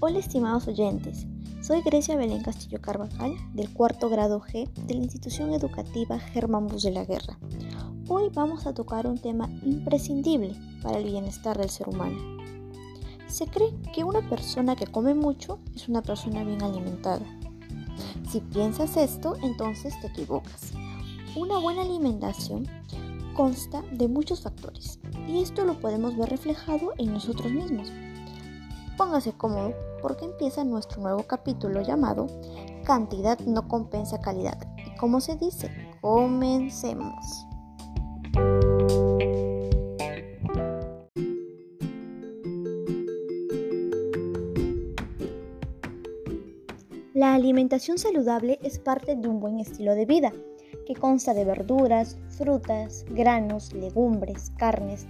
[0.00, 1.26] Hola estimados oyentes,
[1.62, 6.82] soy Grecia Belén Castillo Carvajal del cuarto grado G de la institución educativa Germán Bus
[6.82, 7.38] de la Guerra.
[8.06, 12.18] Hoy vamos a tocar un tema imprescindible para el bienestar del ser humano.
[13.28, 17.24] Se cree que una persona que come mucho es una persona bien alimentada.
[18.28, 20.74] Si piensas esto, entonces te equivocas.
[21.38, 22.66] Una buena alimentación
[23.36, 24.98] consta de muchos factores
[25.28, 27.92] y esto lo podemos ver reflejado en nosotros mismos.
[28.96, 32.26] Póngase cómodo porque empieza nuestro nuevo capítulo llamado
[32.84, 34.58] Cantidad no compensa calidad.
[34.84, 35.70] ¿Y cómo se dice?
[36.00, 37.46] Comencemos.
[47.14, 50.32] La alimentación saludable es parte de un buen estilo de vida,
[50.88, 55.06] que consta de verduras, frutas, granos, legumbres, carnes,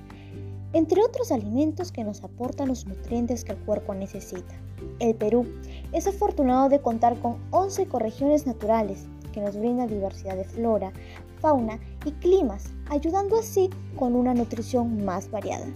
[0.72, 4.54] entre otros alimentos que nos aportan los nutrientes que el cuerpo necesita.
[4.98, 5.46] El Perú
[5.92, 10.92] es afortunado de contar con 11 ecorregiones naturales que nos brindan diversidad de flora,
[11.40, 15.66] fauna y climas, ayudando así con una nutrición más variada.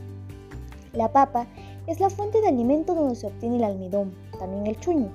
[0.94, 1.46] La papa
[1.86, 5.12] es la fuente de alimento donde se obtiene el almidón, también el chuño.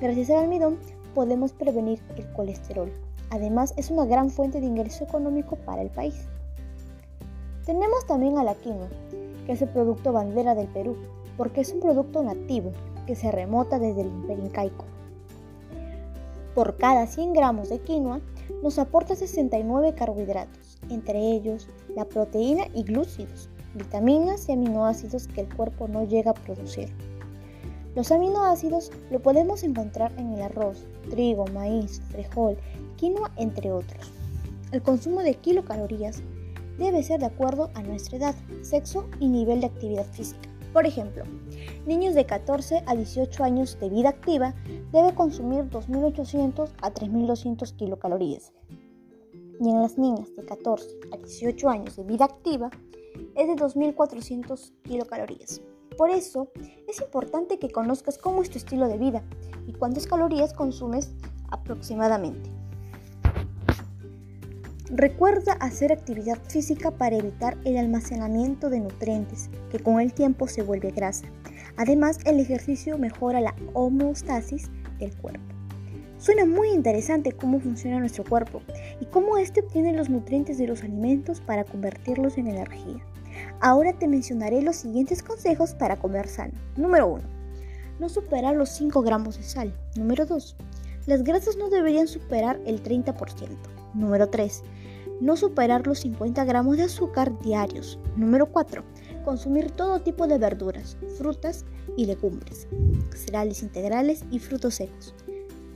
[0.00, 0.78] Gracias al almidón
[1.12, 3.07] podemos prevenir el colesterol.
[3.30, 6.14] Además es una gran fuente de ingreso económico para el país.
[7.66, 8.88] Tenemos también a la quinoa,
[9.44, 10.96] que es el producto bandera del Perú,
[11.36, 12.72] porque es un producto nativo
[13.06, 14.84] que se remota desde el imperio incaico.
[16.54, 18.20] Por cada 100 gramos de quinoa
[18.62, 25.54] nos aporta 69 carbohidratos, entre ellos la proteína y glúcidos, vitaminas y aminoácidos que el
[25.54, 26.88] cuerpo no llega a producir.
[27.94, 32.56] Los aminoácidos lo podemos encontrar en el arroz, trigo, maíz, frijol,
[32.98, 34.12] quinoa, entre otros.
[34.72, 36.22] El consumo de kilocalorías
[36.78, 40.48] debe ser de acuerdo a nuestra edad, sexo y nivel de actividad física.
[40.72, 41.24] Por ejemplo,
[41.86, 44.54] niños de 14 a 18 años de vida activa
[44.92, 48.52] debe consumir 2.800 a 3.200 kilocalorías.
[49.60, 52.70] Y en las niñas de 14 a 18 años de vida activa
[53.34, 55.62] es de 2.400 kilocalorías.
[55.96, 56.48] Por eso
[56.86, 59.24] es importante que conozcas cómo es tu estilo de vida
[59.66, 61.12] y cuántas calorías consumes
[61.50, 62.57] aproximadamente.
[64.90, 70.62] Recuerda hacer actividad física para evitar el almacenamiento de nutrientes, que con el tiempo se
[70.62, 71.26] vuelve grasa.
[71.76, 75.44] Además, el ejercicio mejora la homeostasis del cuerpo.
[76.16, 78.62] Suena muy interesante cómo funciona nuestro cuerpo
[78.98, 83.04] y cómo éste obtiene los nutrientes de los alimentos para convertirlos en energía.
[83.60, 86.54] Ahora te mencionaré los siguientes consejos para comer sano.
[86.76, 87.22] Número 1.
[88.00, 89.74] No superar los 5 gramos de sal.
[89.96, 90.56] Número 2.
[91.08, 93.14] Las grasas no deberían superar el 30%.
[93.94, 94.62] Número 3.
[95.22, 97.98] No superar los 50 gramos de azúcar diarios.
[98.14, 98.84] Número 4.
[99.24, 101.64] Consumir todo tipo de verduras, frutas
[101.96, 102.68] y legumbres,
[103.16, 105.14] cereales integrales y frutos secos.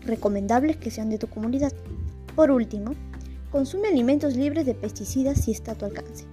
[0.02, 1.72] Recomendables que sean de tu comunidad.
[2.36, 2.92] Por último,
[3.50, 6.26] consume alimentos libres de pesticidas si está a tu alcance.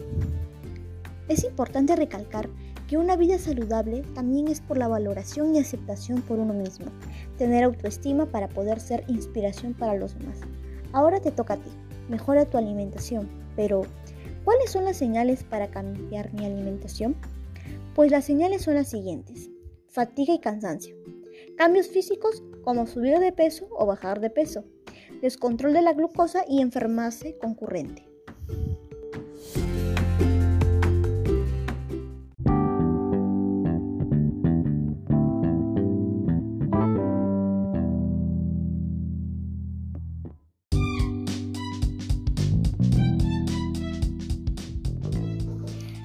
[1.29, 2.49] Es importante recalcar
[2.89, 6.87] que una vida saludable también es por la valoración y aceptación por uno mismo,
[7.37, 10.39] tener autoestima para poder ser inspiración para los demás.
[10.91, 11.69] Ahora te toca a ti,
[12.09, 13.83] mejora tu alimentación, pero
[14.43, 17.15] ¿cuáles son las señales para cambiar mi alimentación?
[17.93, 19.51] Pues las señales son las siguientes,
[19.87, 20.95] fatiga y cansancio,
[21.57, 24.63] cambios físicos como subir de peso o bajar de peso,
[25.21, 28.08] descontrol de la glucosa y enfermarse concurrente.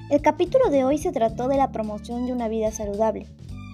[0.07, 3.25] El capítulo de hoy se trató de la promoción de una vida saludable.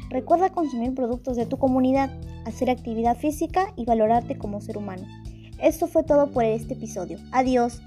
[0.10, 2.10] Recuerda consumir productos de tu comunidad,
[2.46, 5.06] hacer actividad física y valorarte como ser humano.
[5.62, 7.18] Esto fue todo por este episodio.
[7.34, 7.82] Adiós.